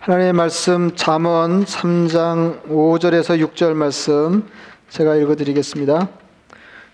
[0.00, 4.48] 하나님의 말씀 잠언 3장 5절에서 6절 말씀
[4.88, 6.08] 제가 읽어 드리겠습니다.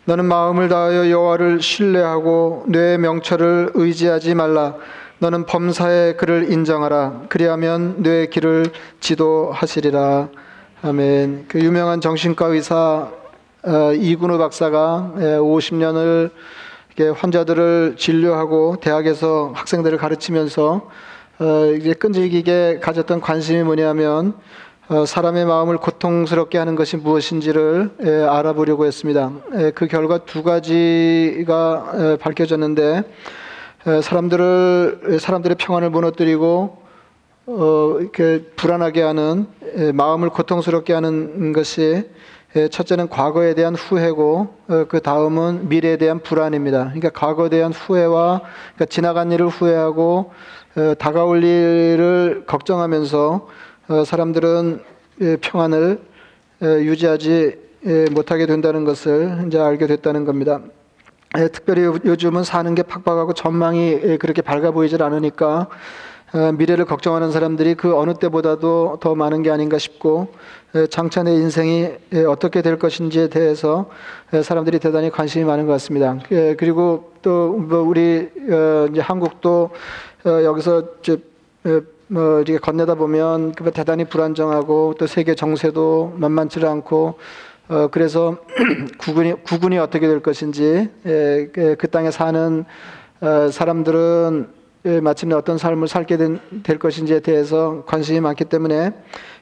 [0.07, 4.75] 너는 마음을 다하여 여호와를 신뢰하고 뇌 명철을 의지하지 말라.
[5.21, 7.27] 너는 범사의 그를 인정하라.
[7.29, 10.29] 그리하면 뇌의 길을 지도하시리라.
[10.83, 11.45] 아멘.
[11.47, 13.09] 그 유명한 정신과 의사
[13.63, 16.33] 어, 이근우 박사가 50년을
[17.15, 20.91] 환자들을 진료하고 대학에서 학생들을 가르치면서
[21.39, 24.33] 어, 이제 끈질기게 가졌던 관심이 뭐냐면
[24.89, 29.33] 어, 사람의 마음을 고통스럽게 하는 것이 무엇인지를 에, 알아보려고 했습니다.
[29.53, 33.03] 에, 그 결과 두 가지가 에, 밝혀졌는데
[34.03, 36.79] 사람들을 사람들의 평안을 무너뜨리고
[37.45, 39.47] 어, 이렇게 불안하게 하는
[39.93, 42.09] 마음을 고통스럽게 하는 것이
[42.71, 46.85] 첫째는 과거에 대한 후회고 어, 그 다음은 미래에 대한 불안입니다.
[46.85, 50.66] 그러니까 과거에 대한 후회와 그러니까 지나간 일을 후회하고 어,
[50.99, 53.49] 다가올 일을 걱정하면서
[53.89, 54.81] 어, 사람들은
[55.23, 56.01] 예, 평안을
[56.61, 60.61] 유지하지 예, 못하게 된다는 것을 이제 알게 됐다는 겁니다.
[61.39, 65.69] 예, 특별히 요즘은 사는 게 팍팍하고 전망이 그렇게 밝아 보이질 않으니까
[66.59, 70.29] 미래를 걱정하는 사람들이 그 어느 때보다도 더 많은 게 아닌가 싶고
[70.91, 71.89] 장차 내 인생이
[72.29, 73.89] 어떻게 될 것인지에 대해서
[74.43, 76.19] 사람들이 대단히 관심이 많은 것 같습니다.
[76.59, 79.71] 그리고 또뭐 우리 어, 한국도
[80.27, 81.19] 어, 여기서 이제
[82.09, 87.19] 뭐 이렇게 건네다 보면 그 대단히 불안정하고 또 세계 정세도 만만치 않고
[87.69, 88.37] 어 그래서
[88.99, 92.65] 구군이 구군이 어떻게 될 것인지 예, 그, 그 땅에 사는
[93.21, 94.49] 어, 사람들은
[94.87, 98.93] 예, 마침내 어떤 삶을 살게 된, 될 것인지에 대해서 관심이 많기 때문에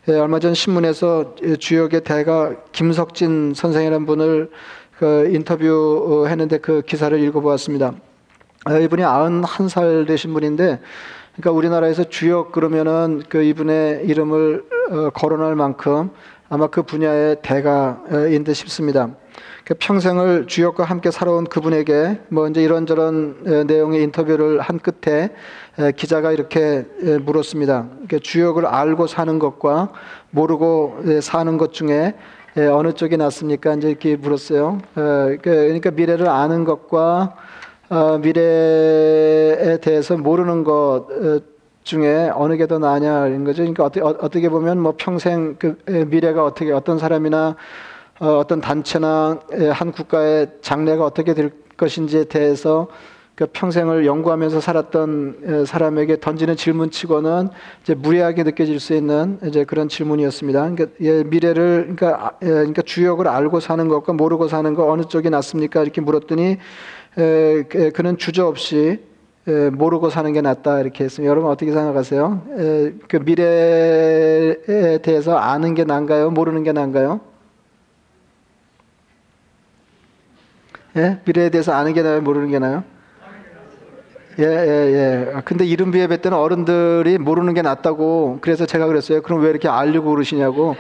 [0.09, 4.51] 예, 얼마 전 신문에서 주역의 대가 김석진 선생이라는 분을
[4.99, 7.95] 그 인터뷰했는데 그 기사를 읽어보았습니다.
[8.67, 10.81] 아, 이분이 91살 되신 분인데,
[11.37, 16.11] 그러니까 우리나라에서 주역 그러면은 그 이분의 이름을 어, 거론할 만큼
[16.49, 19.11] 아마 그 분야의 대가인 듯 싶습니다.
[19.65, 25.31] 그 평생을 주역과 함께 살아온 그분에게 뭐 이제 이런저런 내용의 인터뷰를 한 끝에
[25.97, 26.87] 기자가 이렇게
[27.23, 27.89] 물었습니다.
[28.23, 29.89] 주역을 알고 사는 것과
[30.31, 32.15] 모르고 사는 것 중에
[32.57, 33.75] 어느 쪽이 낫습니까?
[33.75, 34.79] 이제 이렇게 물었어요.
[34.95, 37.35] 그 그러니까 미래를 아는 것과
[37.91, 41.41] 어, 미래에 대해서 모르는 것 어,
[41.85, 43.59] 중에 어느 게 더 나냐는 거죠.
[43.63, 47.57] 그러니까 어떻게, 어 떻게 보면 뭐 평생 그 미래가 어떻게 어떤 사람이나
[48.21, 49.39] 어, 어떤 단체나
[49.73, 52.89] 한 국가의 장래가 어떻게 될 것인지에 대해서
[53.35, 57.49] 그 평생을 연구하면서 살았던 사람에게 던지는 질문치고는
[57.83, 60.61] 이제 무례하게 느껴질 수 있는 이제 그런 질문이었습니다.
[60.71, 65.03] 그러니까 예, 미래를 그러니까, 아, 예, 그러니까 주역을 알고 사는 것과 모르고 사는 것 어느
[65.03, 65.83] 쪽이 낫습니까?
[65.83, 66.59] 이렇게 물었더니 에,
[67.15, 69.01] 그는 주저없이
[69.47, 71.31] 에, 모르고 사는 게 낫다 이렇게 했습니다.
[71.31, 72.43] 여러분 어떻게 생각하세요?
[72.59, 76.31] 에, 그 미래에 대해서 아는 게 나은가요?
[76.31, 77.21] 모르는 게 나은가요?
[80.97, 81.21] 예?
[81.25, 82.23] 미래에 대해서 아는 게 나아요?
[82.23, 82.85] 모르는 게 나아요?
[84.39, 85.33] 예, 예, 예.
[85.33, 89.23] 아, 근데 이른 비 예배 때는 어른들이 모르는 게 낫다고 그래서 제가 그랬어요.
[89.23, 90.75] 그럼 왜 이렇게 알려고 그러시냐고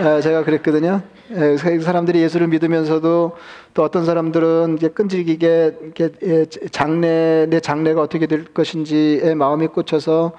[0.00, 1.02] 예, 제가 그랬거든요.
[1.32, 3.32] 예, 사람들이 예수를 믿으면서도
[3.74, 10.32] 또 어떤 사람들은 이제 끈질기게 이렇게 예, 장래 내 장래가 어떻게 될 것인지에 마음이 꽂혀서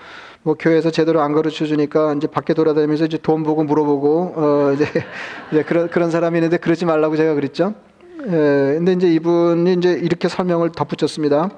[0.44, 4.85] 뭐 교회에서 제대로 안 가르쳐 주니까 이제 밖에 돌아다니면서 이제 돈 보고 물어보고 어 이제,
[5.51, 7.74] 이제 그런 그런 사람이 있는데 그러지 말라고 제가 그랬죠.
[8.22, 11.50] 예, 근데 이제 이분이 이제 이렇게 설명을 덧붙였습니다.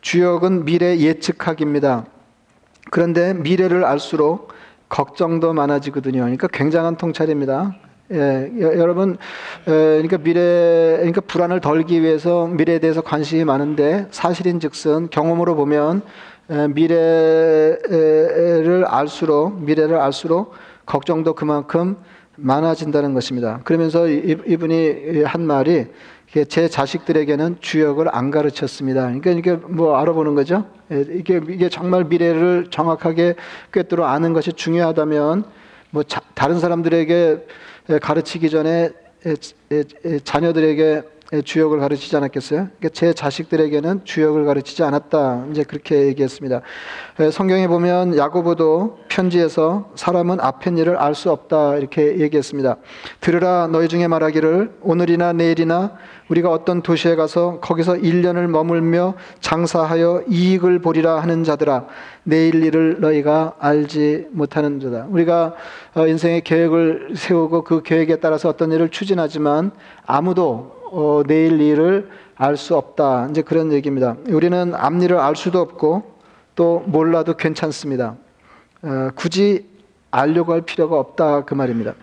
[0.00, 2.04] 주역은 미래 예측하기입니다.
[2.90, 4.52] 그런데 미래를 알수록
[4.88, 6.22] 걱정도 많아지거든요.
[6.22, 7.76] 그러니까 굉장한 통찰입니다.
[8.12, 15.10] 예, 여러분, 에, 그러니까 미래, 그러니까 불안을 덜기 위해서 미래에 대해서 관심이 많은데 사실인 즉슨
[15.10, 16.02] 경험으로 보면
[16.50, 17.84] 에, 미래를
[18.84, 20.54] 알수록 미래를 알수록
[20.86, 21.96] 걱정도 그만큼
[22.40, 23.60] 많아진다는 것입니다.
[23.64, 25.86] 그러면서 이분이 한 말이
[26.48, 29.02] 제 자식들에게는 주역을 안 가르쳤습니다.
[29.02, 30.64] 그러니까 이게 뭐 알아보는 거죠.
[30.92, 33.34] 예, 이게 이게 정말 미래를 정확하게
[33.72, 35.44] 꿰뚫어 아는 것이 중요하다면
[35.90, 37.46] 뭐 자, 다른 사람들에게
[38.00, 38.90] 가르치기 전에
[40.24, 41.02] 자녀들에게
[41.44, 42.68] 주역을 가르치지 않았겠어요?
[42.78, 45.46] 그러니까 제 자식들에게는 주역을 가르치지 않았다.
[45.52, 46.60] 이제 그렇게 얘기했습니다.
[47.30, 52.76] 성경에 보면 야고보도 편지에서 사람은 앞의 일을 알 수 없다 이렇게 얘기했습니다.
[53.20, 55.92] 들으라 너희 중에 말하기를 오늘이나 내일이나
[56.28, 61.86] 우리가 어떤 도시에 가서 거기서 1년을 머물며 장사하여 이익을 보리라 하는 자들아
[62.22, 65.06] 내일 일을 너희가 알지 못하는 자다.
[65.10, 65.54] 우리가
[65.94, 69.72] 어, 인생의 계획을 세우고 그 계획에 따라서 어떤 일을 추진하지만
[70.06, 73.28] 아무도 어, 내일 일을 알 수 없다.
[73.30, 74.16] 이제 그런 얘기입니다.
[74.28, 76.02] 우리는 앞일을 알 수도 없고
[76.54, 78.16] 또 몰라도 괜찮습니다.
[78.82, 79.66] 어, 굳이
[80.10, 81.94] 알려고 할 필요가 없다 그 말입니다.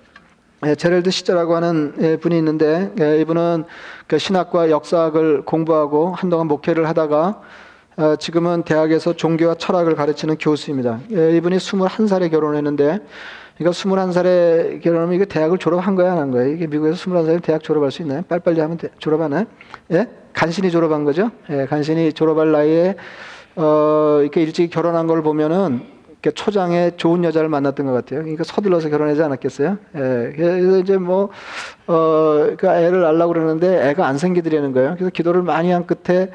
[0.66, 3.66] 예, 제럴드 시저라고 하는 예, 분이 있는데 예, 이분은
[4.08, 7.42] 그 신학과 역사학을 공부하고 한동안 목회를 하다가
[7.98, 11.00] 어, 지금은 대학에서 종교와 철학을 가르치는 교수입니다.
[11.14, 13.00] 예, 이분이 21살에 결혼했는데
[13.58, 16.54] 그러니까 21살에 결혼하면 이게 대학을 졸업한 거야 안 한 거예요?
[16.54, 18.22] 이게 미국에서 21살에 대학 졸업할 수 있나요?
[18.28, 19.46] 빨리빨리 하면 대, 졸업하나요?
[19.92, 20.08] 예?
[20.34, 21.32] 간신히 졸업한 거죠?
[21.50, 22.96] 예, 간신히 졸업할 나이에
[23.56, 25.82] 어, 이렇게 일찍 결혼한 걸 보면은
[26.12, 28.22] 이렇게 초장에 좋은 여자를 만났던 것 같아요.
[28.22, 29.78] 그러니까 서둘러서 결혼하지 않았겠어요?
[29.96, 31.30] 예, 그래서 이제 뭐,
[31.88, 34.94] 어, 그 애를 낳으려고 그러는데 애가 안 생기더라는 거예요.
[34.96, 36.30] 그래서 기도를 많이 한 끝에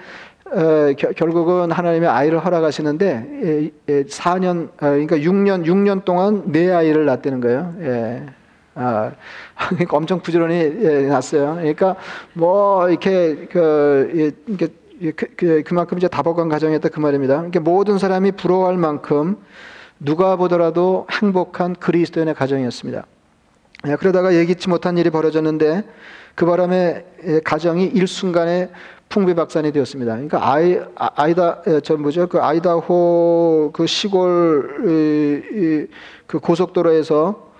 [0.52, 6.70] 어, 겨, 결국은 하나님의 아이를 허락하시는데 예, 예, 4년, 어, 그러니까 6년, 6년 동안 네
[6.70, 7.74] 아이를 낳았다는 거예요.
[7.80, 8.26] 예.
[8.74, 9.12] 아,
[9.70, 11.56] 그러니까 엄청 부지런히 예, 낳았어요.
[11.56, 11.96] 그러니까
[12.34, 14.68] 뭐 이렇게 그 예, 이게
[15.16, 17.36] 그, 그, 그 만큼 이제 다복한 가정이었다 그 말입니다.
[17.36, 19.36] 그러니까 모든 사람이 부러워할 만큼
[19.98, 23.06] 누가 보더라도 행복한 그리스도인의 가정이었습니다.
[23.88, 25.84] 예, 그러다가 예기치 못한 일이 벌어졌는데
[26.34, 28.70] 그 바람에 예, 가정이 일순간에
[29.12, 30.12] 풍비 박산이 되었습니다.
[30.14, 35.86] 그러니까 아이 아, 아이다 저 뭐죠 그 아이다호 그 시골
[36.26, 37.52] 그 고속도로에서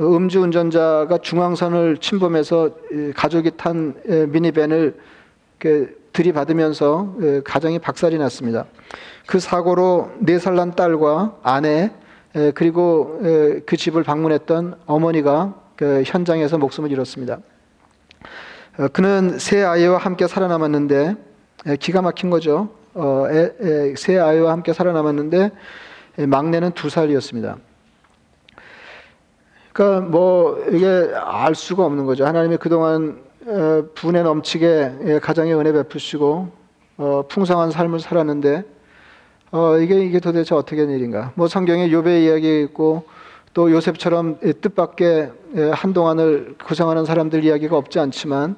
[0.00, 2.72] 음주 운전자가 중앙선을 침범해서
[3.16, 4.98] 가족이 탄 미니밴을
[6.12, 8.66] 들이받으면서 가정이 박살이 났습니다.
[9.26, 11.90] 그 사고로 네 살 난 딸과 아내
[12.54, 13.18] 그리고
[13.64, 17.38] 그 집을 방문했던 어머니가 그 현장에서 목숨을 잃었습니다.
[18.78, 21.16] 어, 그는 세 아이와 함께 살아남았는데
[21.80, 22.68] 기가 막힌 거죠.
[22.94, 23.24] 어,
[23.96, 25.50] 세 아이와 함께 살아남았는데
[26.28, 27.56] 막내는 두 살이었습니다.
[29.72, 32.24] 그러니까 뭐 이게 알 수가 없는 거죠.
[32.24, 36.48] 하나님이 그동안 어, 분에 넘치게 가정에 은혜 베푸시고
[37.28, 38.62] 풍성한 삶을 살았는데
[39.82, 41.32] 이게 이게 도대체 어떻게 된 일인가?
[41.34, 43.06] 뭐 성경에 요배 이야기 있고
[43.54, 45.32] 또 요셉처럼 뜻밖의
[45.72, 48.56] 한동안을 구성하는 사람들 이야기가 없지 않지만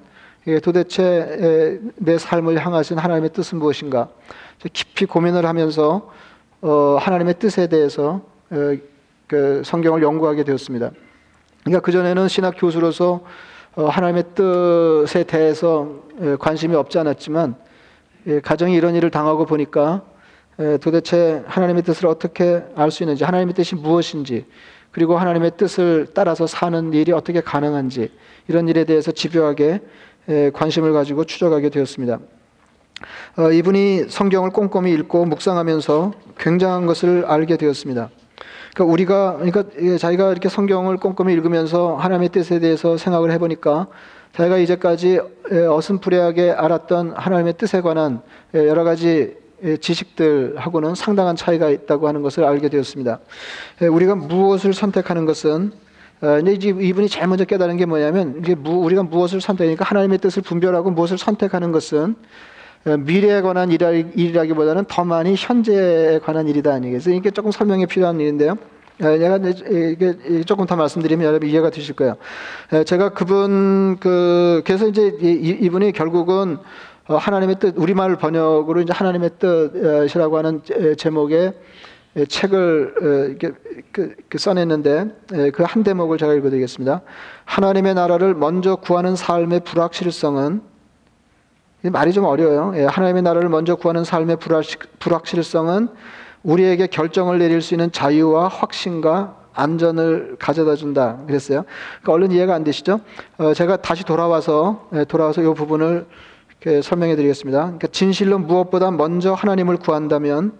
[0.63, 4.09] 도대체 내 삶을 향하신 하나님의 뜻은 무엇인가?
[4.73, 6.11] 깊이 고민을 하면서
[6.63, 8.23] 어, 하나님의 뜻에 대해서
[9.27, 10.91] 그 성경을 연구하게 되었습니다.
[11.65, 13.21] 그러니까 그 전에는 신학 교수로서
[13.77, 16.01] 어, 하나님의 뜻에 대해서
[16.39, 17.55] 관심이 없지 않았지만
[18.43, 20.03] 가정이 이런 일을 당하고 보니까
[20.83, 24.45] 도대체 하나님의 뜻을 어떻게 알 수 있는지, 하나님의 뜻이 무엇인지,
[24.91, 28.11] 그리고 하나님의 뜻을 따라서 사는 일이 어떻게 가능한지
[28.49, 29.81] 이런 일에 대해서 집요하게
[30.53, 32.19] 관심을 가지고 추적하게 되었습니다.
[33.39, 38.11] 어, 이분이 성경을 꼼꼼히 읽고 묵상하면서 굉장한 것을 알게 되었습니다.
[38.75, 39.65] 그러니까 우리가 그러니까
[39.99, 43.89] 자기가 이렇게 성경을 꼼꼼히 읽으면서 하나님의 뜻에 대해서 생각을 해보니까
[44.37, 45.21] 자기가 이제까지
[45.51, 48.23] 어슴푸레하게 알았던 하나님의 뜻에 관한
[48.55, 49.37] 여러 가지
[49.81, 53.19] 지식들하고는 상당한 차이가 있다고 하는 것을 알게 되었습니다.
[53.91, 55.73] 우리가 무엇을 선택하는 것은
[56.23, 60.91] 어, 이제 이분이 제일 먼저 깨달은 게 뭐냐면 이게 우리가 무엇을 선택하니까 하나님의 뜻을 분별하고
[60.91, 62.15] 무엇을 선택하는 것은
[62.87, 67.15] 어, 미래에 관한 일이라기보다는 더 많이 현재에 관한 일이다 아니겠어요?
[67.15, 68.53] 이게 조금 설명이 필요한 일인데요.
[69.03, 72.17] 어, 제가 이게 조금 더 말씀드리면 여러분 이해가 되실 거예요.
[72.85, 76.59] 제가 그분 그 그래서 이제 이분이 결국은
[77.07, 80.61] 하나님의 뜻 우리말 번역으로 이제 하나님의 뜻이라고 하는
[80.99, 81.53] 제목의 예,
[82.29, 83.51] 책을 어,
[83.93, 87.03] 그, 그 써냈는데 예, 그한 대목을 제가 읽어드리겠습니다.
[87.45, 90.63] 하나님의 나라를 먼저 구하는 삶의 불확실성은
[91.83, 92.73] 말이 좀 어려워요.
[92.77, 94.39] 예, 하나님의 나라를 먼저 구하는 삶의
[94.99, 95.89] 불확실성은
[96.43, 101.65] 우리에게 결정을 내릴 수 있는 자유와 확신과 안전을 가져다 준다 그랬어요.
[102.03, 103.01] 그러니까 얼른 이해가 안 되시죠?
[103.39, 106.07] 어, 제가 다시 돌아와서 돌아와서 이 부분을
[106.83, 107.59] 설명해 드리겠습니다.
[107.61, 110.53] 그러니까 진실로 무엇보다 먼저 하나님을 구한다면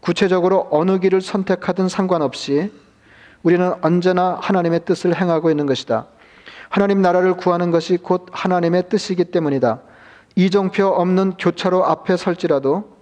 [0.00, 2.70] 구체적으로 어느 길을 선택하든 상관없이
[3.42, 6.06] 우리는 언제나 하나님의 뜻을 행하고 있는 것이다.
[6.68, 9.80] 하나님 나라를 구하는 것이 곧 하나님의 뜻이기 때문이다.
[10.34, 12.96] 이정표 없는 교차로 앞에 설지라도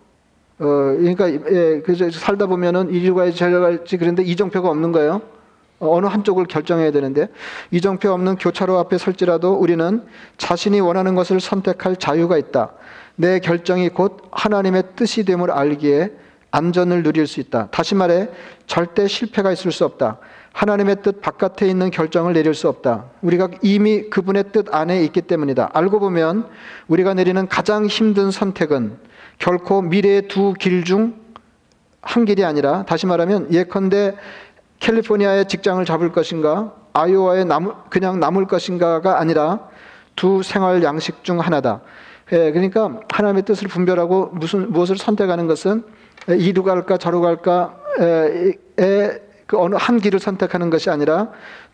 [0.61, 5.23] 어 그러니까 예, 그 살다 보면은 이리로 가야지 저리로 갈지 그런데 이정표가 없는 거예요.
[5.81, 7.29] 어, 어느 한쪽을 결정해야 되는데
[7.73, 10.05] 이정표 없는 교차로 앞에 설지라도 우리는
[10.37, 12.73] 자신이 원하는 것을 선택할 자유가 있다.
[13.17, 16.13] 내 결정이 곧 하나님의 뜻이 됨을 알기에
[16.55, 17.69] 안전을 누릴 수 있다.
[17.71, 18.29] 다시 말해
[18.67, 20.19] 절대 실패가 있을 수 없다.
[20.53, 23.07] 하나님의 뜻 바깥에 있는 결정을 내릴 수 없다.
[23.23, 25.71] 우리가 이미 그분의 뜻 안에 있기 때문이다.
[25.75, 26.49] 알고 보면
[26.87, 28.97] 우리가 내리는 가장 힘든 선택은
[29.39, 31.25] 결코 미래의 두 길 중
[32.05, 34.15] 한 길이 아니라 다시 말하면 예컨대
[34.81, 39.69] 캘리포니아의 직장을 잡을 것인가 아이오와에 남, 그냥 남을 것인가가 아니라
[40.15, 41.81] 두 생활 양식 중 하나다.
[42.33, 45.85] 예, 그러니까 하나님의 뜻을 분별하고 무슨 무엇을 선택하는 것은
[46.29, 48.55] 이루 갈까 저루 갈까에
[49.47, 51.31] 그 어느 한 길을 선택하는 것이 아니라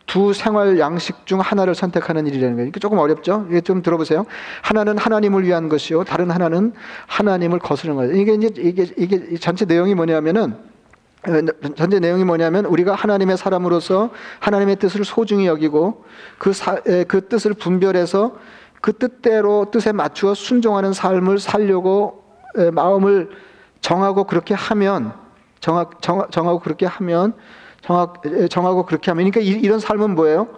[0.07, 2.73] 두 생활 양식 중 하나를 선택하는 일이라는 거예요.
[2.73, 3.47] 조금 어렵죠?
[3.49, 4.27] 이게 좀 들어보세요.
[4.63, 6.73] 하나는 하나님을 위한 것이요, 다른 하나는
[7.07, 8.15] 하나님을 거스르는 거예요.
[8.15, 10.57] 이게 이제 이게 이게 전체 내용이 뭐냐면은
[11.77, 16.05] 전체 내용이 뭐냐면 우리가 하나님의 사람으로서 하나님의 뜻을 소중히 여기고
[16.39, 16.77] 그, 사,
[17.07, 18.37] 그 뜻을 분별해서
[18.81, 22.25] 그 뜻대로 뜻에 맞추어 순종하는 삶을 살려고
[22.73, 23.31] 마음을
[23.81, 25.13] 정하고 그렇게 하면
[25.61, 27.35] 정하, 정, 정하고 그렇게 하면
[27.83, 30.49] 정확, 정하고 그렇게 하면 그러니까 이, 런 삶은 뭐예요?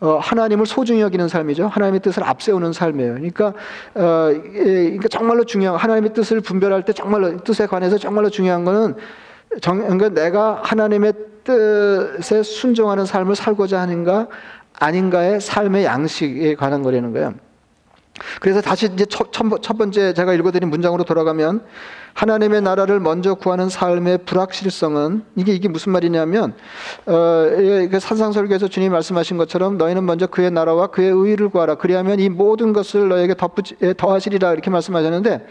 [0.00, 1.68] 어, 하나님을 소중히 여기는 삶이죠.
[1.68, 3.14] 하나님의 뜻을 앞세우는 삶이에요.
[3.14, 3.52] 그러니까,
[3.94, 8.96] 어, 그러니까 정말로 중요한 하나님의 뜻을 분별할 때 정말로 뜻에 관해서 정말로 중요한 거는
[9.60, 11.12] 정, 그러니까 내가 하나님의
[11.44, 14.26] 뜻에 순종하는 삶을 살고자 하는가
[14.78, 17.34] 아닌가의 삶의 양식에 관한 거라는 거예요.
[18.40, 21.62] 그래서 다시 이제 첫, 첫 번째 제가 읽어드린 문장으로 돌아가면
[22.14, 26.54] 하나님의 나라를 먼저 구하는 삶의 불확실성은 이게 이게 무슨 말이냐면
[27.06, 27.46] 어,
[27.90, 31.76] 그 산상설교에서 주님이 말씀하신 것처럼 너희는 먼저 그의 나라와 그의 의를 구하라.
[31.76, 33.34] 그리하면 이 모든 것을 너에게
[33.96, 34.52] 더하시리라.
[34.52, 35.46] 이렇게 말씀하셨는데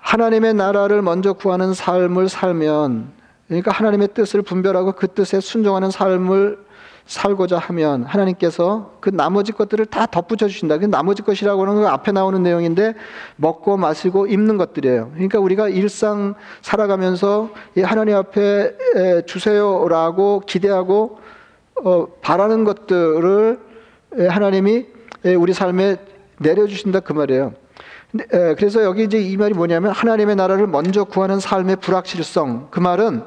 [0.00, 3.12] 하나님의 나라를 먼저 구하는 삶을 살면
[3.48, 6.67] 그러니까 하나님의 뜻을 분별하고 그 뜻에 순종하는 삶을
[7.08, 10.76] 살고자 하면 하나님께서 그 나머지 것들을 다 덧붙여 주신다.
[10.76, 12.94] 그 나머지 것이라고 하는 건 앞에 나오는 내용인데
[13.36, 15.12] 먹고 마시고 입는 것들이에요.
[15.14, 17.48] 그러니까 우리가 일상 살아가면서
[17.82, 21.18] 하나님 앞에 주세요라고 기대하고
[21.82, 23.58] 어, 바라는 것들을
[24.28, 24.86] 하나님이
[25.38, 25.96] 우리 삶에
[26.38, 27.54] 내려주신다 그 말이에요.
[28.28, 32.68] 그래서 여기 이제 이 말이 뭐냐면 하나님의 나라를 먼저 구하는 삶의 불확실성.
[32.70, 33.22] 그 말은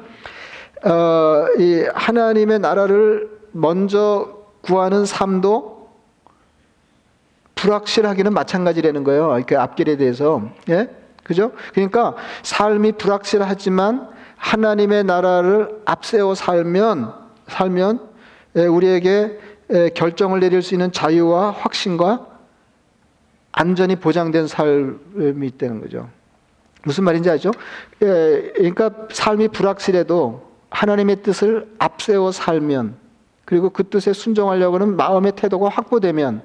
[0.83, 5.89] 어, 이 하나님의 나라를 먼저 구하는 삶도
[7.55, 9.39] 불확실하기는 마찬가지라는 거예요.
[9.47, 10.41] 그 앞길에 대해서.
[10.69, 10.89] 예?
[11.23, 11.51] 그죠?
[11.73, 17.13] 그러니까 삶이 불확실하지만 하나님의 나라를 앞세워 살면,
[17.47, 18.09] 살면
[18.55, 19.39] 예, 우리에게
[19.71, 22.27] 예, 결정을 내릴 수 있는 자유와 확신과
[23.51, 26.09] 안전이 보장된 삶이 있다는 거죠.
[26.83, 27.51] 무슨 말인지 알죠?
[28.01, 32.95] 예, 그러니까 삶이 불확실해도 하나님의 뜻을 앞세워 살면
[33.45, 36.41] 그리고 그 뜻에 순종하려고 하는 마음의 태도가 확보되면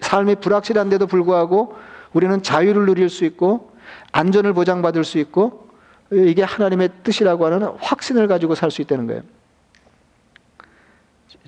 [0.00, 1.74] 삶이 불확실한데도 불구하고
[2.12, 3.72] 우리는 자유를 누릴 수 있고
[4.12, 5.68] 안전을 보장받을 수 있고
[6.12, 9.22] 이게 하나님의 뜻이라고 하는 확신을 가지고 살 수 있다는 거예요.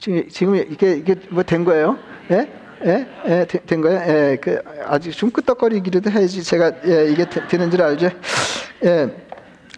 [0.00, 1.96] 지금, 지금 이게, 이게 뭐 된 거예요?
[2.30, 2.50] 예?
[2.84, 3.08] 예?
[3.26, 3.46] 예?
[3.46, 4.00] 된 거예요?
[4.06, 4.36] 예.
[4.40, 8.10] 그 아직 좀 끄떡거리기라도 해야지 제가 예, 이게 되 는 줄 알죠?
[8.84, 9.16] 예.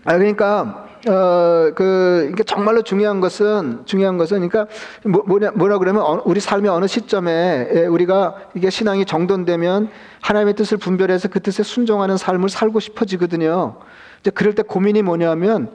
[0.05, 4.67] 아, 그러니까 어, 그, 그러니까 정말로 중요한 것은, 중요한 것은, 그러니까
[5.05, 9.91] 뭐, 뭐냐, 뭐라 그러면 우리 삶의 어느 시점에 예, 우리가 이게 신앙이 정돈되면
[10.21, 13.77] 하나님의 뜻을 분별해서 그 뜻에 순종하는 삶을 살고 싶어지거든요.
[14.21, 15.71] 이제 그럴 때 고민이 뭐냐면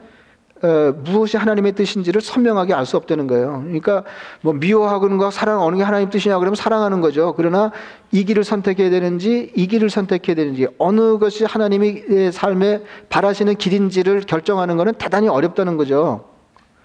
[0.64, 3.62] 어, 무엇이 하나님의 뜻인지를 선명하게 알 수 없다는 거예요.
[3.64, 4.04] 그러니까
[4.42, 7.34] 뭐 미워하는 거 사랑 어느 게 하나님 뜻이냐 그러면 사랑하는 거죠.
[7.36, 7.72] 그러나
[8.12, 14.78] 이 길을 선택해야 되는지 이 길을 선택해야 되는지 어느 것이 하나님의 삶에 바라시는 길인지를 결정하는
[14.78, 16.26] 것은 대단히 어렵다는 거죠.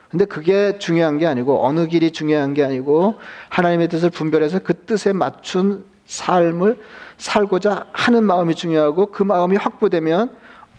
[0.08, 3.16] 근데 그게 중요한 게 아니고 어느 길이 중요한 게 아니고
[3.48, 6.78] 하나님의 뜻을 분별해서 그 뜻에 맞춘 삶을
[7.18, 10.30] 살고자 하는 마음이 중요하고 그 마음이 확보되면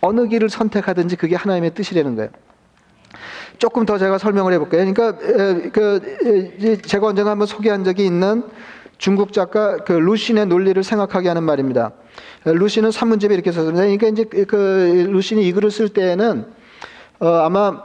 [0.01, 2.29] 어느 길을 선택하든지 그게 하나님의 뜻이라는 거예요.
[3.60, 4.92] 조금 더 제가 설명을 해볼게요.
[4.94, 5.18] 그러니까
[5.72, 8.44] 그 제가 언젠가 한번 소개한 적이 있는
[8.98, 11.92] 중국 작가 그 루신의 논리를 생각하게 하는 말입니다.
[12.46, 13.82] 루신은 산문집에 이렇게 썼습니다.
[13.82, 16.46] 그러니까 이제 그, 그 루신이 이 글을 쓸 때에는
[17.20, 17.84] 어 아마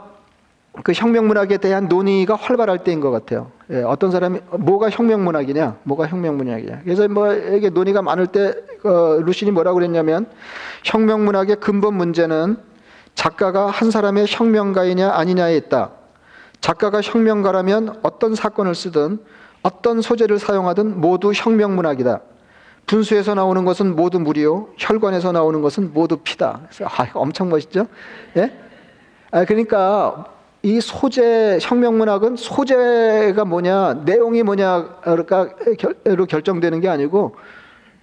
[0.83, 3.51] 그 혁명문학에 대한 논의가 활발할 때인 것 같아요.
[3.69, 6.81] 예, 어떤 사람이 뭐가 혁명문학이냐, 뭐가 혁명문학이냐.
[6.83, 8.53] 그래서 뭐 이게 논의가 많을 때
[8.83, 10.27] 어, 루신이 뭐라고 그랬냐면
[10.83, 12.57] 혁명문학의 근본 문제는
[13.15, 15.91] 작가가 한 사람의 혁명가이냐 아니냐에 있다.
[16.61, 19.19] 작가가 혁명가라면 어떤 사건을 쓰든
[19.63, 22.21] 어떤 소재를 사용하든 모두 혁명문학이다.
[22.85, 24.69] 분수에서 나오는 것은 모두 물이요.
[24.77, 26.61] 혈관에서 나오는 것은 모두 피다.
[26.83, 27.87] 아, 엄청 멋있죠?
[28.37, 28.51] 예?
[29.31, 30.25] 아, 그러니까
[30.61, 35.25] 이 소재, 혁명문학은 소재가 뭐냐, 내용이 뭐냐로
[36.27, 37.35] 결정되는 게 아니고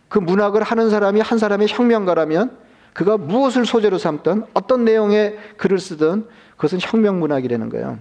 [0.09, 2.57] 그 문학을 하는 사람이 한 사람의 혁명가라면
[2.93, 7.99] 그가 무엇을 소재로 삼든 어떤 내용의 글을 쓰든 그것은 혁명 문학이라는 거예요.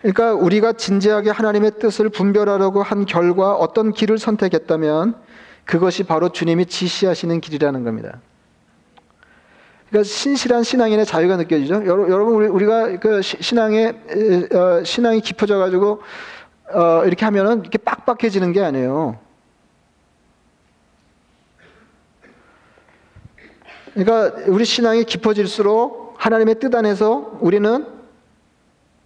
[0.00, 5.14] 그러니까 우리가 진지하게 하나님의 뜻을 분별하려고 한 결과 어떤 길을 선택했다면
[5.64, 8.20] 그것이 바로 주님이 지시하시는 길이라는 겁니다.
[9.88, 11.86] 그러니까 신실한 신앙인의 자유가 느껴지죠.
[11.86, 13.94] 여러분 우리가 그 신앙에
[14.52, 16.02] 어, 신앙이 깊어져 가지고
[16.72, 19.23] 어, 이렇게 하면은 이렇게 빡빡해지는 게 아니에요.
[23.94, 27.86] 그러니까 우리 신앙이 깊어질수록 하나님의 뜻 안에서 우리는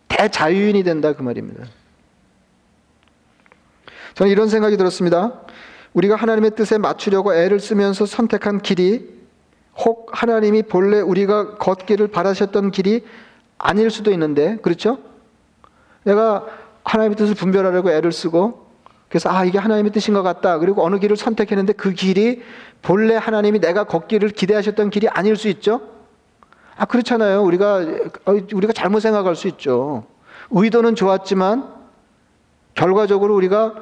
[0.08, 1.64] 대자유인이 된다 그 말입니다.
[4.14, 5.42] 저는 이런 생각이 들었습니다.
[5.92, 9.18] 우리가 하나님의 뜻에 맞추려고 애를 쓰면서 선택한 길이
[9.76, 13.04] 혹 하나님이 본래 우리가 걷기를 바라셨던 길이
[13.58, 14.98] 아닐 수도 있는데, 그렇죠?
[16.02, 16.46] 내가
[16.84, 18.67] 하나님의 뜻을 분별하려고 애를 쓰고,
[19.08, 20.58] 그래서 아, 이게 하나님의 뜻인 것 같다.
[20.58, 22.42] 그리고 어느 길을 선택했는데 그 길이
[22.82, 25.80] 본래 하나님이 내가 걷기를 기대하셨던 길이 아닐 수 있죠?
[26.76, 27.42] 아, 그렇잖아요.
[27.42, 27.78] 우리가,
[28.26, 30.04] 어, 우리가 잘못 생각할 수 있죠.
[30.50, 31.74] 의도는 좋았지만,
[32.74, 33.74] 결과적으로 우리가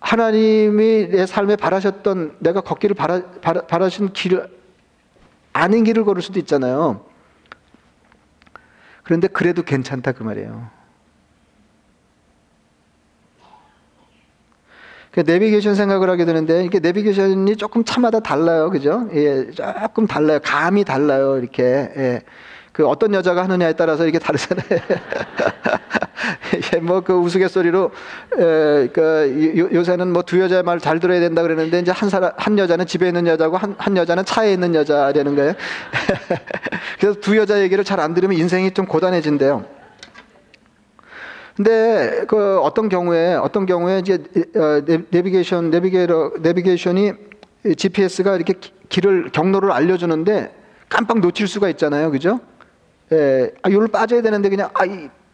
[0.00, 4.46] 하나님이 내 삶에 바라셨던 내가 걷기를 바라, 바라, 바라신 길
[5.52, 7.04] 아닌 길을 걸을 수도 있잖아요.
[9.02, 10.70] 그런데 그래도 괜찮다 그 말이에요.
[15.22, 19.08] 내비게이션 생각을 하게 되는데 이게 내비게이션이 조금 차마다 달라요, 그죠?
[19.14, 20.38] 예, 조금 달라요.
[20.42, 21.62] 감이 달라요, 이렇게.
[21.64, 22.20] 예.
[22.72, 24.66] 그 어떤 여자가 하느냐에 따라서 이게 다르잖아요.
[26.74, 27.90] 예, 뭐그 우스갯소리로
[28.38, 32.86] 에, 그 요새는 뭐 두 여자의 말잘 들어야 된다 그러는데 이제 한 사람 한 여자는
[32.86, 35.54] 집에 있는 여자고 한, 한 여자는 차에 있는 여자라는 거예요.
[37.00, 39.64] 그래서 두 여자 얘기를 잘 안 들으면 인생이 좀 고단해진대요.
[41.58, 44.22] 근데 그 어떤 경우에 어떤 경우에 이제
[44.54, 47.12] 어, 내비게이션 내비게이터 내비게이션이
[47.76, 48.54] GPS가 이렇게
[48.88, 50.54] 길을 경로를 알려주는데
[50.88, 52.38] 깜빡 놓칠 수가 있잖아요, 그죠?
[53.10, 54.84] 예, 아, 여기로 빠져야 되는데 그냥 아,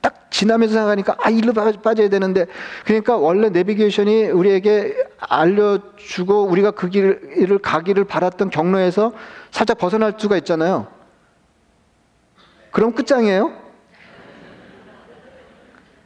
[0.00, 2.47] 딱 지나면서 생각하니까 아, 일로 빠져야 되는데
[2.87, 9.12] 그러니까 원래 내비게이션이 우리에게 알려주고 우리가 그 길을 가기를 바랐던 경로에서
[9.50, 10.87] 살짝 벗어날 수가 있잖아요.
[12.71, 13.63] 그럼 끝장이에요?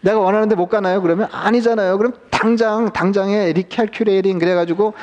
[0.00, 1.02] 내가 원하는데 못 가나요?
[1.02, 1.98] 그러면 아니잖아요.
[1.98, 4.94] 그럼 당장 당장에 recalculating 그래가지고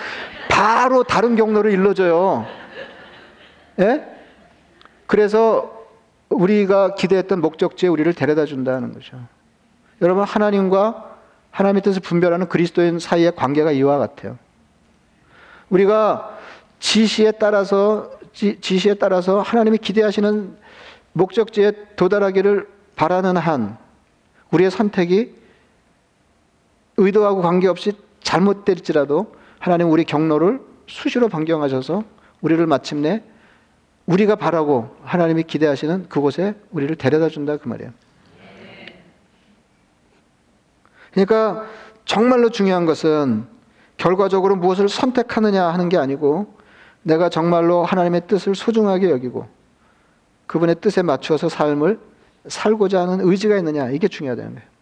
[0.50, 2.46] 바로 다른 경로를 일러줘요.
[3.80, 4.06] 예?
[5.08, 5.86] 그래서
[6.30, 9.20] 우리가 기대했던 목적지에 우리를 데려다 준다는 거죠.
[10.02, 11.16] 여러분 하나님과
[11.52, 14.38] 하나님의 뜻을 분별하는 그리스도인 사이의 관계가 이와 같아요.
[15.70, 16.38] 우리가
[16.80, 20.58] 지시에 따라서 지, 지시에 따라서 하나님이 기대하시는
[21.14, 23.78] 목적지에 도달하기를 바라는 한
[24.56, 25.34] 우리의 선택이
[26.98, 32.04] 의도하고 관계없이 잘못될지라도 하나님 우리 경로를 수시로 변경하셔서
[32.42, 33.22] 우리를 마침내
[34.06, 37.92] 우리가 바라고 하나님이 기대하시는 그곳에 우리를 데려다 준다 그 말이에요.
[41.12, 41.66] 그러니까
[42.06, 43.48] 정말로 중요한 것은
[43.98, 46.54] 결과적으로 무엇을 선택하느냐 하는 게 아니고
[47.02, 49.48] 내가 정말로 하나님의 뜻을 소중하게 여기고
[50.48, 52.00] 그분의 뜻에 맞추어서 삶을
[52.48, 54.76] 살고자 하는 의지가 있느냐 이게 중요하다는 거예요.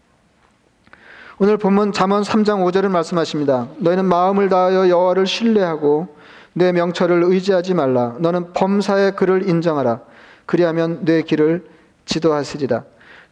[1.40, 3.68] 오늘 본문 잠언 3장 5절을 말씀하십니다.
[3.78, 6.16] 너희는 마음을 다하여 여호와를 신뢰하고
[6.54, 8.16] 내 명철을 의지하지 말라.
[8.20, 10.02] 너는 범사의 그를 인정하라.
[10.46, 11.66] 그리하면 내 길을
[12.06, 12.84] 지도하시리라.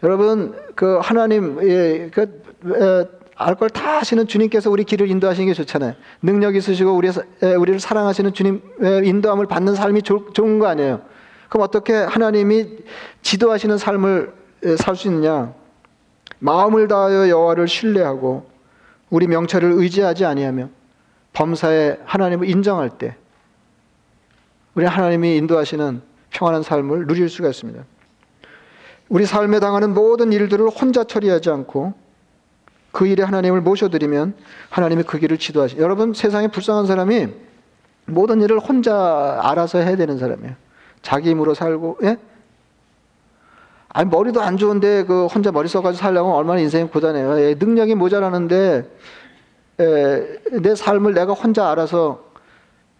[0.03, 5.93] 여러분 그 하나님 예, 그알 걸다 하시는 주님께서 우리 길을 인도하시는 게 좋잖아요.
[6.23, 7.09] 능력 있으시고 우리
[7.41, 11.01] 우리를 사랑하시는 주님의 인도함을 받는 삶이 좋, 좋은 거 아니에요.
[11.51, 12.77] 그럼 어떻게 하나님이
[13.23, 14.33] 지도하시는 삶을
[14.77, 15.53] 살 수 있느냐?
[16.39, 18.49] 마음을 다하여 여호와를 신뢰하고
[19.09, 20.69] 우리 명철을 의지하지 아니하며
[21.33, 23.17] 범사에 하나님을 인정할 때
[24.75, 27.83] 우리 하나님이 인도하시는 평안한 삶을 누릴 수가 있습니다.
[29.09, 31.93] 우리 삶에 당하는 모든 일들을 혼자 처리하지 않고
[32.93, 34.35] 그 일에 하나님을 모셔드리면
[34.69, 35.79] 하나님이 그 길을 지도하시.
[35.79, 37.27] 여러분 세상에 불쌍한 사람이
[38.05, 40.55] 모든 일을 혼자 알아서 해야 되는 사람이에요.
[41.01, 42.17] 자기 힘으로 살고, 예?
[43.89, 47.39] 아니, 머리도 안 좋은데, 그, 혼자 머리 써가지고 살려면 얼마나 인생이 고단해요.
[47.39, 48.89] 예, 능력이 모자라는데,
[49.79, 52.23] 예, 내 삶을 내가 혼자 알아서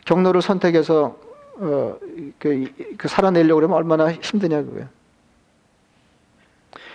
[0.06, 1.18] 경로를 선택해서,
[1.58, 1.98] 어,
[2.40, 2.66] 그,
[2.98, 4.88] 그 살아내려고 그러면 얼마나 힘드냐, 그거예요.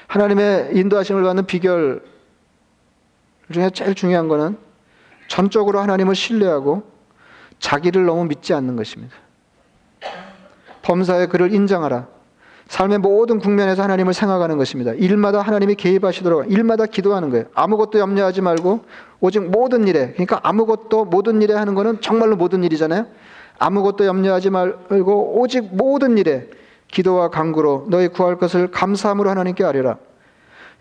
[0.08, 2.02] 하나님의 인도하심을 받는 비결
[3.52, 4.56] 중에 제일 중요한 거는
[5.28, 6.82] 전적으로 하나님을 신뢰하고
[7.58, 9.16] 자기를 너무 믿지 않는 것입니다.
[10.86, 12.06] 범사에 그를 인정하라.
[12.68, 14.92] 삶의 모든 국면에서 하나님을 생각하는 것입니다.
[14.92, 17.46] 일마다 하나님이 개입하시도록 일마다 기도하는 거예요.
[17.54, 18.84] 아무것도 염려하지 말고
[19.20, 23.06] 오직 모든 일에 그러니까 아무것도 모든 일에 하는 거는 정말로 모든 일이잖아요.
[23.58, 26.48] 아무것도 염려하지 말고 오직 모든 일에
[26.88, 29.96] 기도와 간구로 너희 구할 것을 감사함으로 하나님께 아뢰라.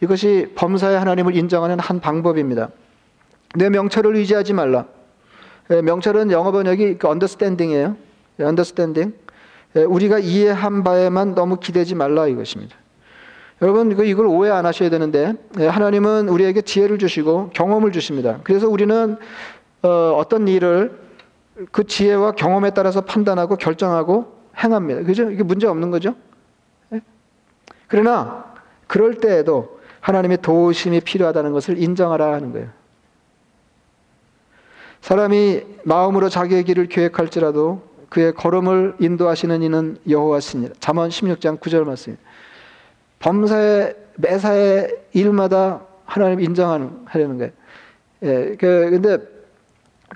[0.01, 2.69] 이것이 범사에 하나님을 인정하는 한 방법입니다.
[3.55, 4.85] 내 명철을 의지하지 말라.
[5.71, 7.95] 예, 명철은 영어 번역이 understanding이에요.
[8.39, 9.15] understanding.
[9.17, 9.24] 예,
[9.83, 12.75] 우리가 이해한 바에만 너무 기대지 말라 이것입니다.
[13.61, 18.39] 여러분 이걸 오해 안 하셔야 되는데 예, 하나님은 우리에게 지혜를 주시고 경험을 주십니다.
[18.43, 19.17] 그래서 우리는
[19.81, 20.99] 어, 떤 일을
[21.71, 25.03] 그 지혜와 경험에 따라서 판단하고 결정하고 행합니다.
[25.03, 25.31] 그죠?
[25.31, 26.15] 이게 문제 없는 거죠?
[26.93, 27.01] 예?
[27.87, 28.53] 그러나
[28.87, 32.69] 그럴 때에도 하나님의 도우심이 필요하다는 것을 인정하라 하는 거예요.
[35.01, 40.75] 사람이 마음으로 자기의 길을 계획할지라도 그의 걸음을 인도하시는 이는 여호와시니라.
[40.79, 42.17] 잠언 16장 9절 말씀.
[43.19, 47.51] 범사의 매사의 일마다 하나님 인정하려는 거예요.
[48.23, 49.17] 예, 그 근데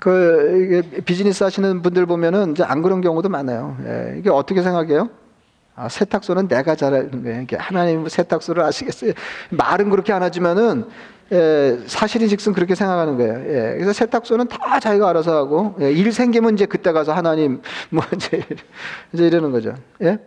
[0.00, 3.76] 그 비즈니스 하시는 분들 보면은 이제 안 그런 경우도 많아요.
[3.84, 5.10] 예, 이게 어떻게 생각해요?
[5.74, 7.46] 아, 세탁소는 내가 잘하는 거예요.
[7.58, 9.12] 하나님 세탁소를 아시겠어요?
[9.50, 10.84] 말은 그렇게 안 하지만은
[11.32, 13.34] 예, 사실인즉슨 그렇게 생각하는 거예요.
[13.46, 18.02] 예, 그래서 세탁소는 다 자기가 알아서 하고 예, 일 생기면 이제 그때 가서 하나님 뭐
[18.14, 18.42] 이제,
[19.12, 19.74] 이제 이러는 거죠.
[20.02, 20.18] 예?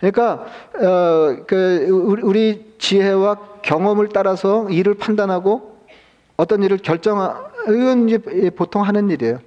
[0.00, 1.86] 그러니까 어, 그
[2.22, 5.76] 우리 지혜와 경험을 따라서 일을 판단하고
[6.36, 9.38] 어떤 일을 결정하 이건 이제 보통 하는 일이에요.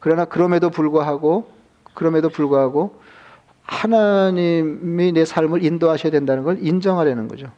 [0.00, 1.50] 그러나 그럼에도 불구하고
[1.94, 3.00] 그럼에도 불구하고
[3.62, 7.48] 하나님이 내 삶을 인도하셔야 된다는 걸 인정하려는 거죠.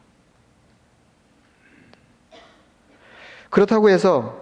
[3.51, 4.41] 그렇다고 해서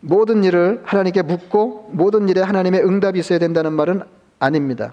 [0.00, 4.02] 모든 일을 하나님께 묻고 모든 일에 하나님의 응답이 있어야 된다는 말은
[4.38, 4.92] 아닙니다.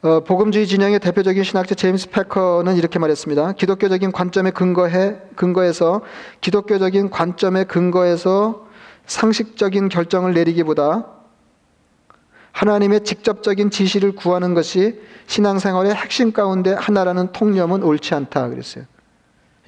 [0.00, 3.52] 어, 복음주의 진영의 대표적인 신학자 제임스 패커는 이렇게 말했습니다.
[3.52, 6.02] 기독교적인 관점에 근거해 근거해서
[6.40, 8.68] 기독교적인 관점에 근거해서
[9.06, 11.06] 상식적인 결정을 내리기보다
[12.52, 18.84] 하나님의 직접적인 지시를 구하는 것이 신앙생활의 핵심 가운데 하나라는 통념은 옳지 않다 그랬어요.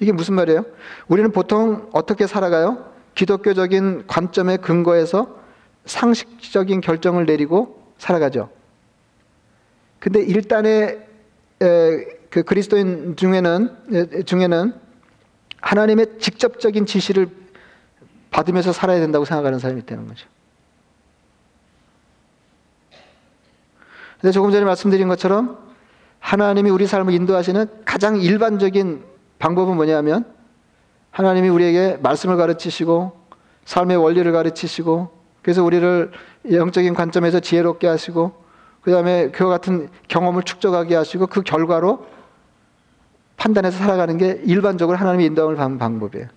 [0.01, 0.65] 이게 무슨 말이에요?
[1.07, 2.91] 우리는 보통 어떻게 살아가요?
[3.13, 5.39] 기독교적인 관점에 근거해서
[5.85, 8.49] 상식적인 결정을 내리고 살아가죠.
[9.99, 11.07] 근데 일단의
[11.59, 14.73] 그 그리스도인 중에는 중에는
[15.61, 17.29] 하나님의 직접적인 지시를
[18.31, 20.27] 받으면서 살아야 된다고 생각하는 사람이 있다는 거죠.
[24.19, 25.59] 근데 조금 전에 말씀드린 것처럼
[26.19, 29.10] 하나님이 우리 삶을 인도하시는 가장 일반적인
[29.41, 30.23] 방법은 뭐냐면
[31.09, 33.11] 하나님이 우리에게 말씀을 가르치시고
[33.65, 35.09] 삶의 원리를 가르치시고
[35.41, 36.11] 그래서 우리를
[36.51, 38.33] 영적인 관점에서 지혜롭게 하시고
[38.81, 42.05] 그 다음에 그와 같은 경험을 축적하게 하시고 그 결과로
[43.37, 46.27] 판단해서 살아가는 게 일반적으로 하나님의 인도함을 받는 방법이에요.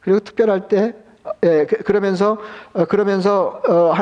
[0.00, 0.96] 그리고 특별할 때
[1.44, 2.38] 예, 그, 그러면서
[2.72, 3.94] 어, 그러면서 어,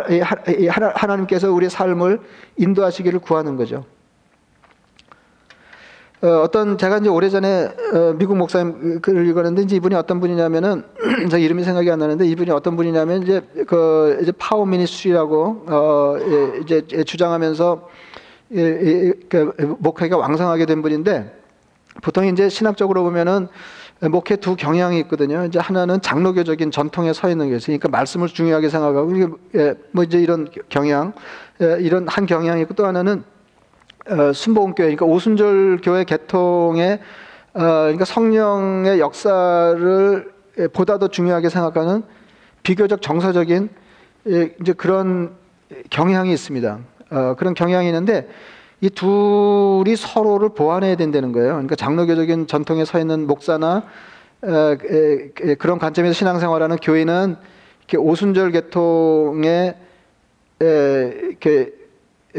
[0.95, 2.21] 하나님께서 우리의 삶을
[2.57, 3.85] 인도하시기를 구하는 거죠.
[6.21, 10.83] 어, 어떤 제가 이제 오래전에 어, 미국 목사님 글을 읽었는데 이제 이분이 어떤 분이냐면은
[11.31, 16.61] 저 이름이 생각이 안 나는데 이분이 어떤 분이냐면 이제 그 이제 파워 미니스트리라고 어 예,
[16.61, 17.89] 이제 주장하면서
[18.57, 21.39] 예, 예, 그 목회가 왕성하게 된 분인데
[22.03, 23.47] 보통 이제 신학적으로 보면은
[24.11, 25.45] 목회 두 경향이 있거든요.
[25.45, 30.49] 이제 하나는 장로교적인 전통에 서 있는 것이 그러니까 말씀을 중요하게 생각하고 예, 뭐 이제 이런
[30.69, 31.13] 경향
[31.63, 33.23] 예, 이런 한 경향이 있고 또 하나는
[34.11, 36.99] 어, 순복음교회, 그러니까 오순절 교회 개통의
[37.55, 40.33] 어, 그러니까 성령의 역사를
[40.73, 42.03] 보다 더 중요하게 생각하는
[42.63, 43.69] 비교적 정서적인
[44.29, 45.33] 예, 이제 그런
[45.91, 46.79] 경향이 있습니다.
[47.11, 48.29] 어, 그런 경향이 있는데
[48.81, 51.53] 이 둘이 서로를 보완해야 된다는 거예요.
[51.53, 53.85] 그러니까 장로교적인 전통에 서 있는 목사나
[54.43, 54.77] 어,
[55.59, 57.37] 그런 관점에서 신앙생활하는 교인은
[57.97, 59.77] 오순절 계통에
[60.61, 61.78] 이렇게 예,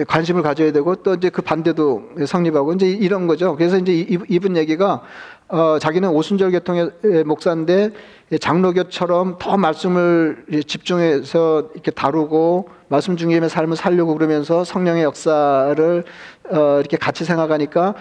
[0.08, 3.56] 관심을 가져야 되고 또 이제 그 반대도 성립하고 이제 이런 거죠.
[3.56, 3.94] 그래서 이제
[4.28, 5.02] 이분 얘기가
[5.50, 6.92] 어, 자기는 오순절 계통의
[7.26, 7.92] 목사인데
[8.40, 16.04] 장로교처럼 더 말씀을 집중해서 이렇게 다루고 말씀 중심의 삶을 살려고 그러면서 성령의 역사를
[16.52, 17.96] 어, 이렇게 같이 생각하니까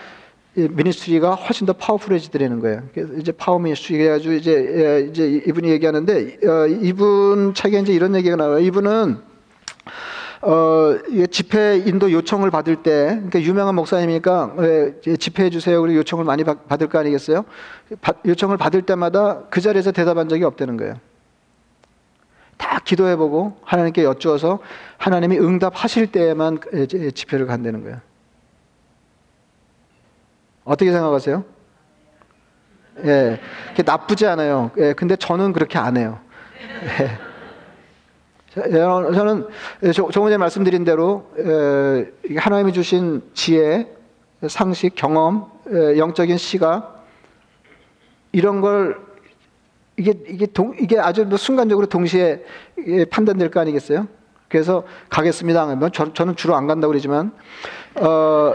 [0.55, 2.83] ministry가 훨씬 더 powerful해지더라는 거예요.
[2.93, 8.15] 그래서 이제 power ministry 그래가지고 이제 예, 이제 이분이 얘기하는데 어, 이분 책에 이제 이런
[8.17, 8.59] 얘기가 나와요.
[8.59, 9.28] 이분은
[10.41, 10.97] 어,
[11.31, 15.81] 집회 인도 요청을 받을 때, 그러니까 유명한 목사님이니까 예, 집회해 주세요.
[15.81, 17.45] 그리고 요청을 많이 받, 받을 거 아니겠어요?
[18.25, 20.95] 요청을 받을 때마다 그 자리에서 대답한 적이 없다는 거예요.
[22.57, 24.61] 다 기도해보고 하나님께 여쭈어서
[24.97, 26.61] 하나님이 응답하실 때에만
[27.15, 28.01] 집회를 간다는 거예요.
[30.65, 31.45] 어떻게 생각하세요?
[33.05, 33.41] 예,
[33.85, 34.71] 나쁘지 않아요.
[34.79, 36.19] 예, 근데 저는 그렇게 안 해요.
[37.01, 37.28] 예.
[38.71, 39.47] 저는
[39.93, 41.27] 조금 전에 말씀드린 대로
[42.37, 43.87] 하나님이 주신 지혜,
[44.49, 45.47] 상식, 경험,
[45.97, 47.07] 영적인 시각
[48.33, 48.99] 이런 걸
[49.97, 52.45] 이게 이게 동, 이게 아주 뭐 순간적으로 동시에
[53.11, 54.07] 판단될 거 아니겠어요?
[54.49, 55.67] 그래서 가겠습니다.
[55.77, 57.33] 뭐 저, 는 주로 안 간다고 그러지만
[57.97, 58.55] 어,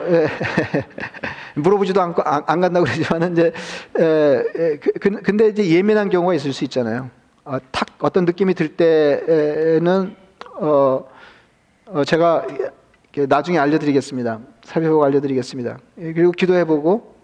[1.55, 3.47] 물어보지도 않고 안, 안 간다고 그러지만 이제
[3.99, 7.09] 에, 그, 그, 근데 이제 예민한 경우가 있을 수 있잖아요.
[7.45, 10.15] 어, 탁 어떤 느낌이 들 때는
[10.55, 11.05] 어,
[11.85, 12.47] 어 제가
[13.27, 14.39] 나중에 알려드리겠습니다.
[14.63, 15.77] 살펴보고 알려드리겠습니다.
[15.99, 17.15] 예, 그리고 기도해보고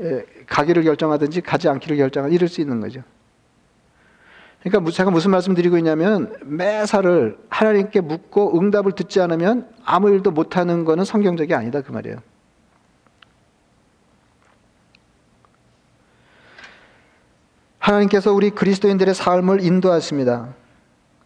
[0.00, 3.02] 예, 가기를 결정하든지 가지 않기를 결정하 이럴 수 있는 거죠.
[4.62, 11.04] 그러니까 제가 무슨 말씀드리고 있냐면 매사를 하나님께 묻고 응답을 듣지 않으면 아무 일도 못하는 것은
[11.04, 12.18] 성경적이 아니다 그 말이에요.
[17.86, 20.48] 하나님께서 우리 그리스도인들의 삶을 인도하십니다.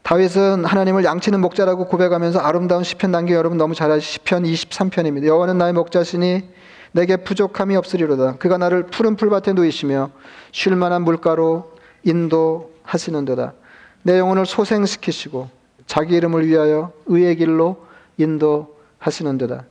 [0.03, 5.25] 다윗은 하나님을 양치는 목자라고 고백하면서 아름다운 시편 남겨 여러분 너무 잘 아시 시편 23편입니다.
[5.25, 6.43] 여호와는 나의 목자시니
[6.93, 8.37] 내게 부족함이 없으리로다.
[8.37, 10.11] 그가 나를 푸른 풀밭에 누이시며
[10.53, 11.73] 쉴 만한 물가로
[12.05, 13.55] 인도하시는도다.
[14.03, 15.49] 내 영혼을 소생시키시고
[15.87, 17.87] 자기 이름을 위하여 의의 길로
[18.19, 19.65] 인도하시는도다.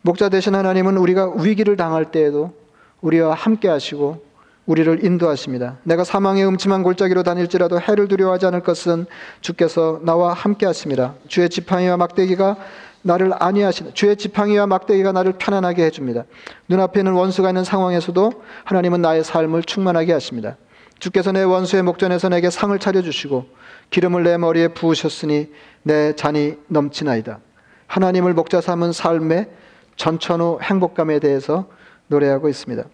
[0.00, 2.54] 목자 되신 하나님은 우리가 위기를 당할 때에도
[3.02, 4.31] 우리와 함께 하시고
[4.66, 5.78] 우리를 인도하십니다.
[5.82, 9.06] 내가 사망의 음침한 골짜기로 다닐지라도 해를 두려워하지 않을 것은
[9.40, 11.14] 주께서 나와 함께 하십니다.
[11.26, 12.56] 주의 지팡이와 막대기가
[13.02, 16.24] 나를 안위하시는 주의 지팡이와 막대기가 나를 편안하게 해줍니다.
[16.68, 18.32] 눈앞에는 원수가 있는 상황에서도
[18.64, 20.56] 하나님은 나의 삶을 충만하게 하십니다.
[21.00, 23.46] 주께서 내 원수의 목전에서 내게 상을 차려주시고
[23.90, 25.50] 기름을 내 머리에 부으셨으니
[25.82, 27.40] 내 잔이 넘치나이다.
[27.88, 29.48] 하나님을 목자 삼은 삶의
[29.96, 31.66] 전천후 행복감에 대해서
[32.06, 32.84] 노래하고 있습니다.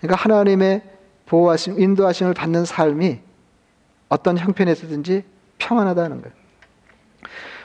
[0.00, 0.82] 그러니까 하나님의
[1.30, 3.20] 보호하심, 인도하심을 받는 삶이
[4.08, 5.22] 어떤 형편에서든지
[5.58, 6.34] 평안하다는 거예요.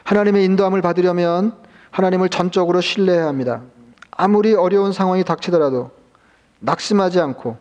[0.04, 1.58] 하나님의 인도함을 받으려면
[1.90, 3.64] 하나님을 전적으로 신뢰해야 합니다.
[4.12, 5.90] 아무리 어려운 상황이 닥치더라도
[6.60, 7.58] 낙심하지 않고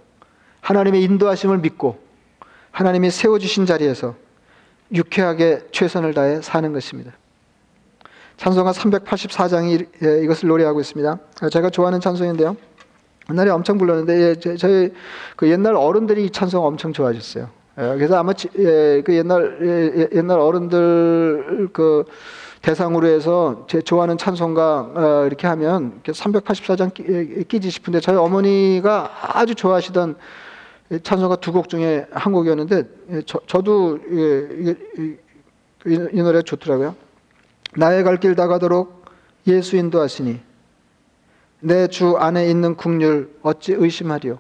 [0.61, 1.99] 하나님의 인도하심을 믿고
[2.71, 4.15] 하나님이 세워주신 자리에서
[4.93, 7.13] 유쾌하게 최선을 다해 사는 것입니다.
[8.37, 11.19] 찬송가 384장이 이것을 노래하고 있습니다.
[11.51, 12.59] 제가 좋아하는 찬송인데요.
[13.31, 14.93] 옛날에 엄청 불렀는데 예, 저희
[15.37, 17.49] 그 옛날 어른들이 이 찬송 엄청 좋아하셨어요.
[17.79, 22.05] 예, 그래서 아마 예, 그 옛날 예, 옛날 어른들 그
[22.63, 29.55] 대상으로 해서 제 좋아하는 찬송가 어, 이렇게 하면 384장 끼, 끼지 싶은데 저희 어머니가 아주
[29.55, 30.17] 좋아하시던
[31.03, 32.85] 찬송가 두 곡 중에 한 곡이었는데
[33.27, 34.75] 저, 저도 이,
[35.87, 36.95] 이, 이 노래 좋더라고요.
[37.77, 39.05] 나의 갈 길 다가도록
[39.47, 40.41] 예수 인도하시니
[41.65, 44.39] 내 주 안에 있는 국률 어찌 의심하리요?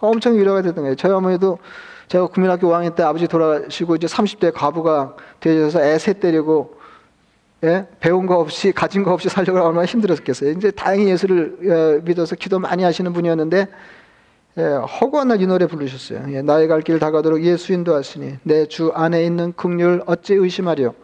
[0.00, 0.96] 엄청 위로가 되던 거예요.
[0.96, 1.58] 저희 어머니도
[2.08, 6.78] 제가 국민학교 5학년 때 아버지 돌아가시고 이제 30대 과부가 되셔서 애세 때리고
[7.62, 7.86] 예?
[8.00, 10.50] 배운 거 없이 가진 거 없이 살려고 얼마나 힘들었겠어요.
[10.52, 13.68] 이제 다행히 예수를 예, 믿어서 기도 많이 하시는 분이었는데
[14.58, 16.24] 예, 허구한 날 이 노래 부르셨어요.
[16.34, 20.94] 예, 나의 갈 길 다가도록 예수 인도하시니 내 주 안에 있는 국률 어찌 의심하리요?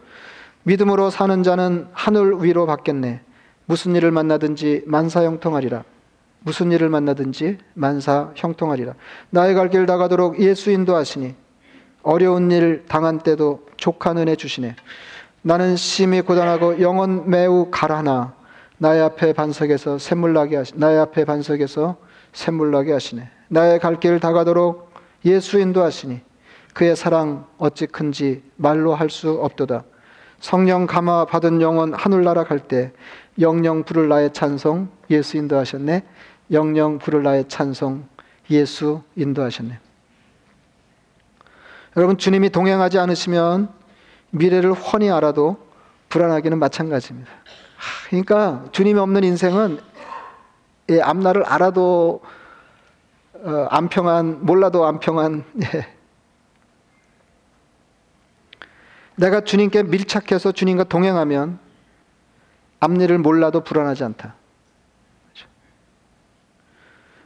[0.64, 3.21] 믿음으로 사는 자는 하늘 위로 받겠네.
[3.66, 5.85] 무슨 일을 만나든지 만사 형통하리라.
[6.40, 8.94] 무슨 일을 만나든지 만사 형통하리라.
[9.31, 11.35] 나의 갈길 다가도록 예수 인도하시니
[12.02, 14.76] 어려운 일 당한 때도 족한 은혜 주시네.
[15.42, 18.35] 나는 심히 고단하고 영혼 매우 가라나
[18.79, 21.96] 나의 앞에 반석에서 샘물 나게 하시 나의 앞에 반석에서
[22.33, 23.29] 샘물 나게 하시네.
[23.48, 24.92] 나의 갈 길 다가도록
[25.24, 26.20] 예수 인도하시니
[26.74, 29.83] 그의 사랑 어찌 큰지 말로 할 수 없도다.
[30.38, 32.92] 성령 감화 받은 영혼 하늘나라 갈 때
[33.40, 36.03] 영영 부를 나의 찬송 예수 인도하셨네.
[36.51, 38.07] 영영 부를 나의 찬송
[38.51, 39.79] 예수 인도하셨네.
[41.96, 43.68] 여러분 주님이 동행하지 않으시면
[44.31, 45.57] 미래를 훤히 알아도
[46.09, 47.31] 불안하기는 마찬가지입니다.
[48.09, 49.81] 그러니까 주님이 없는 인생은
[51.03, 52.22] 앞날을 알아도
[53.35, 55.44] 어, 안 평안, 몰라도 안 평안.
[55.75, 55.87] 예.
[59.16, 61.59] 내가 주님께 밀착해서 주님과 동행하면
[62.81, 64.35] 앞일을 몰라도 불안하지 않다.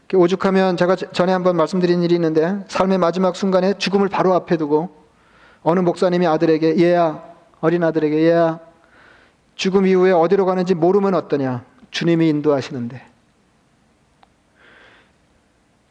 [0.09, 0.23] 그렇죠?
[0.23, 4.97] 오죽하면 제가 전에 한번 말씀드린 일이 있는데 삶의 마지막 순간에 죽음을 바로 앞에 두고
[5.63, 7.23] 어느 목사님이 아들에게 얘야
[7.61, 8.61] 어린 아들에게 얘야
[9.55, 13.11] 죽음 이후에 어디로 가는지 모르면 어떠냐 주님이 인도하시는데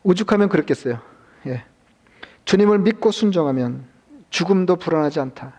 [0.03, 0.99] 오죽하면 그렇겠어요.
[1.47, 1.63] 예.
[2.45, 3.85] 주님을 믿고 순종하면
[4.29, 5.53] 죽음도 불안하지 않다.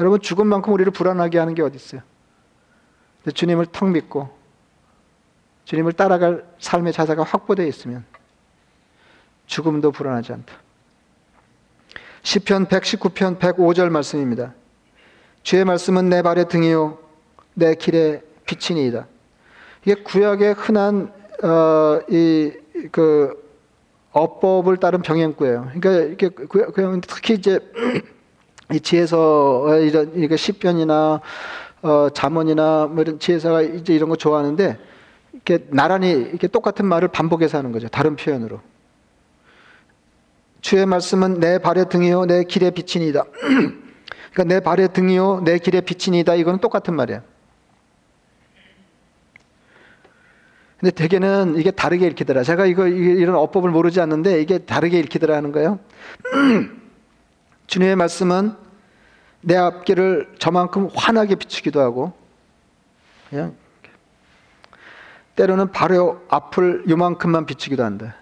[0.00, 2.00] 여러분 죽음만큼 우리를 불안하게 하는 게 어디 있어요?
[3.32, 4.30] 주님을 턱 믿고
[5.66, 8.04] 주님을 따라갈 삶의 자세가 확보되어 있으면
[9.46, 10.54] 죽음도 불안하지 않다.
[12.22, 14.54] 시편 119편 105절 말씀입니다.
[15.42, 16.98] 주의 말씀은 내 발의 등이요
[17.54, 19.06] 내 길의 빛이니이다.
[19.82, 23.50] 이게 구약의 흔한 어, 이그
[24.12, 25.72] 어법을 따른 병행구예요.
[25.74, 28.00] 그러니까 이게 그 특히 이제 이
[28.78, 31.20] 지혜서 이런 이거 시편이나
[31.82, 34.78] 어, 잠언이나 뭐 이런 지혜서가 이제 이런 거 좋아하는데
[35.32, 37.88] 이렇게 나란히 이렇게 똑같은 말을 반복해서 하는 거죠.
[37.88, 38.60] 다른 표현으로.
[40.60, 43.24] 주의 말씀은 내 발의 등이요 내 길의 빛이니다.
[44.32, 46.34] 그러니까 내 발의 등이요 내 길의 빛이니다.
[46.34, 47.22] 이거는 똑같은 말이에요.
[50.78, 52.42] 근데 대개는 이게 다르게 읽히더라.
[52.42, 55.78] 제가 이거 이런 어법을 모르지 않는데 이게 다르게 읽히더라 하는 거예요.
[57.70, 58.56] 주님의 말씀은
[59.42, 62.12] 내 앞길을 저만큼 환하게 비추기도 하고
[63.30, 63.54] 그냥
[65.36, 68.16] 때로는 바로 앞을 요만큼만 비추기도 한다.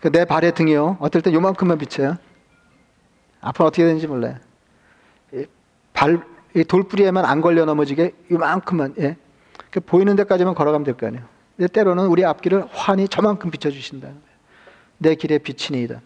[0.00, 0.96] 그러니까 내 발의 등이요.
[0.98, 2.16] 어떨 때 요만큼만 비쳐요.
[3.40, 4.34] 앞으로 어떻게 되는지 몰라요.
[5.92, 6.20] 발,
[6.66, 9.16] 돌뿌리에만 안 걸려 넘어지게 요만큼만, 예.
[9.70, 11.24] 그 보이는 데까지만 걸어가면 될 거 아니에요.
[11.56, 14.08] 근데 때로는 우리 앞길을 환히 저만큼 비춰주신다.
[15.02, 16.02] 내 길에 비치니이다.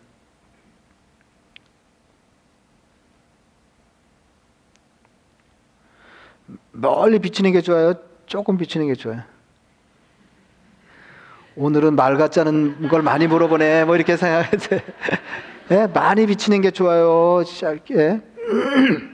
[6.71, 7.95] 멀리 비치는 게 좋아요?
[8.27, 9.23] 조금 비치는 게 좋아요?
[11.57, 13.85] 오늘은 말 같지 않은 걸 많이 물어보네.
[13.85, 14.77] 뭐 이렇게 생각해서.
[15.73, 15.89] 예?
[15.93, 17.43] 많이 비치는 게 좋아요.
[17.45, 18.21] 짧게.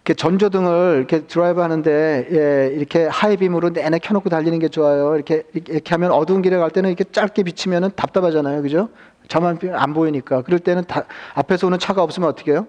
[0.00, 5.14] 이렇게 전조등을 이렇게 드라이브 하는데 예, 이렇게 high beam으로 내내 켜놓고 달리는 게 좋아요.
[5.14, 8.88] 이렇게 이렇게 하면 어두운 길에 갈 때는 이렇게 짧게 비치면은 답답하잖아요, 그죠?
[9.28, 10.42] 저만 안 보이니까.
[10.42, 12.66] 그럴 때는 다, 앞에서 오는 차가 없으면 어떻게 해요?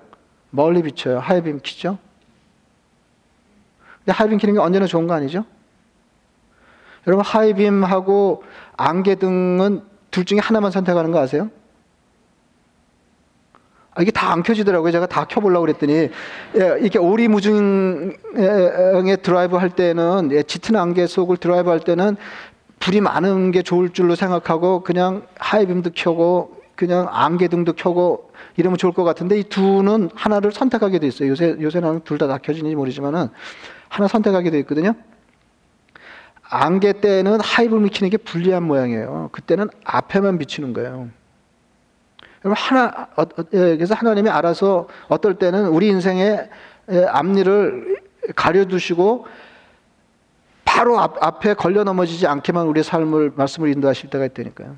[0.50, 1.20] 멀리 비춰요.
[1.20, 1.98] high beam 키죠.
[4.00, 5.46] 근데 high beam 키는 게 언제나 좋은 거 아니죠?
[7.08, 8.44] 여러분 high beam하고
[8.76, 11.50] 안개등은 둘 중에 하나만 선택하는 거 아세요?
[13.94, 14.92] 아, 이게 다 안 켜지더라고요.
[14.92, 16.10] 제가 다 켜보려고 그랬더니, 예,
[16.80, 18.16] 이렇게 오리무중에
[19.22, 22.16] 드라이브 할 때는, 예, 짙은 안개 속을 드라이브 할 때는
[22.80, 28.92] 불이 많은 게 좋을 줄로 생각하고 그냥 high beam도 켜고 그냥 안개등도 켜고 이러면 좋을
[28.94, 31.30] 것 같은데 이 둘은 하나를 선택하게 돼 있어요.
[31.30, 33.28] 요새, 요새는 둘 다 다 켜지는지 모르지만은
[33.88, 34.94] 하나 선택하게 돼 있거든요.
[36.50, 39.30] 안개 때는 하이빔을 켜는 게 불리한 모양이에요.
[39.32, 41.10] 그때는 앞에만 비추는 거예요.
[42.44, 46.50] 하나 어, 어, 예, 그래서 하나님이 알아서 어떨 때는 우리 인생의
[46.92, 48.02] 예, 앞니를
[48.36, 49.28] 가려두시고
[50.66, 54.76] 바로 앞, 앞에 걸려 넘어지지 않게만 우리의 삶을 말씀을 인도하실 때가 있다니까요.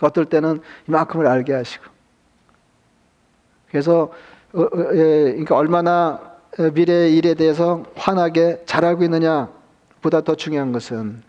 [0.00, 1.84] 어떨 때는 이만큼을 알게 하시고
[3.70, 4.12] 그래서
[4.52, 6.32] 어, 예, 그러니까 얼마나
[6.74, 11.22] 미래의 일에 대해서 환하게 잘 알고 있느냐보다 더 중요한 것은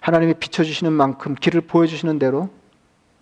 [0.00, 2.50] 하나님이 비춰주시는 만큼 길을 보여주시는 대로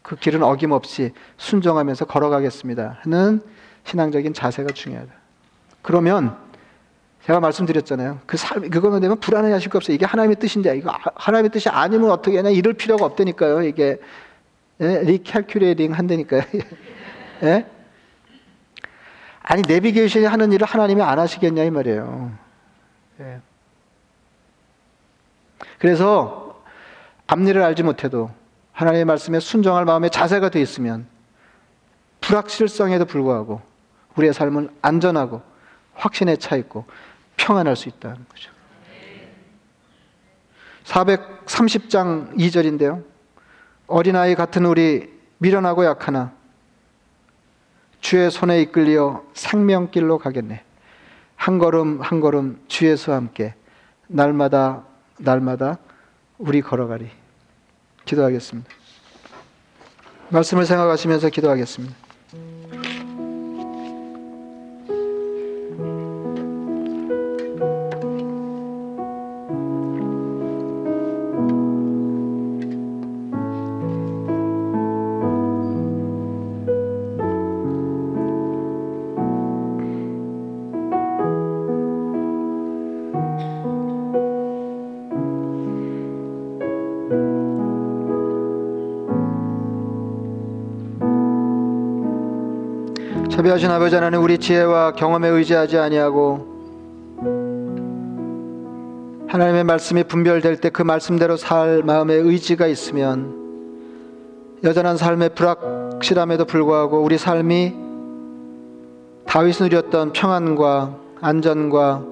[0.09, 3.01] 그 길은 어김없이 순종하면서 걸어가겠습니다.
[3.03, 3.43] 하는
[3.85, 5.13] 신앙적인 자세가 중요하다.
[5.83, 6.35] 그러면
[7.27, 8.21] 제가 말씀드렸잖아요.
[8.25, 9.95] 그 삶, 그거만 되면 불안해 하실 거 없어요.
[9.95, 12.49] 이게 하나님의 뜻인데, 이거 하나님의 뜻이 아니면 어떻게 하냐?
[12.49, 13.65] 이럴 필요가 없다니까요.
[13.65, 13.99] 이게,
[14.81, 15.03] 예?
[15.03, 16.41] recalculating 한다니까요.
[17.45, 17.67] 예?
[19.43, 22.33] 아니, 내비게이션이 하는 일을 하나님이 안 하시겠냐, 이 말이에요.
[23.21, 23.41] 예.
[25.79, 26.63] 그래서,
[27.27, 28.38] 앞일을 알지 못해도,
[28.79, 31.09] 하나님의 말씀에 순종할 마음의 자세가 되어 있으면
[32.21, 33.61] 불확실성에도 불구하고
[34.15, 35.43] 우리의 삶은 안전하고
[35.95, 36.85] 확신에 차 있고
[37.37, 38.53] 평안할 수 있다는 거죠.
[40.85, 43.03] 430장 2절인데요.
[43.89, 46.33] 어린아이 같은 우리 미련하고 약하나
[48.01, 50.63] 주의 손에 이끌려 생명길로 가겠네.
[51.35, 53.55] 한 걸음 한 걸음 주에서 함께
[54.07, 54.85] 날마다
[55.19, 55.79] 날마다
[56.39, 57.18] 우리 걸어가리.
[58.09, 58.69] 기도하겠습니다.
[60.31, 62.08] 말씀을 생각하시면서 기도하겠습니다.
[93.39, 96.45] 자비하신 아버지 하나님 우리 지혜와 경험에 의지하지 아니하고
[99.29, 107.17] 하나님의 말씀이 분별될 때 그 말씀대로 살 마음의 의지가 있으면 여전한 삶의 불확실함에도 불구하고 우리
[107.17, 107.75] 삶이
[109.27, 112.03] 다윗이 누렸던 평안과 안전과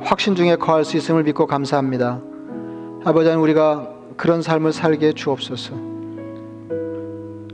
[0.00, 2.22] 확신 중에 거할 수 있음을 믿고 감사합니다.
[3.04, 3.86] 아버지 하나님 우리가
[4.16, 5.74] 그런 삶을 살게 주옵소서.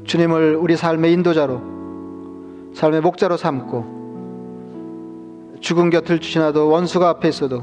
[0.05, 1.74] 주님을 우리 삶의 인도자로
[2.75, 3.95] 삶의 목자로 삼고
[5.61, 7.63] 죽은 곁을 지나도 원수가 앞에 있어도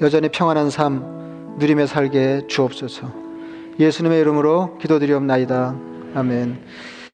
[0.00, 3.10] 여전히 평안한 삶 누리며 살게 주옵소서.
[3.80, 5.74] 예수님의 이름으로 기도드리옵나이다.
[6.14, 6.58] 아멘.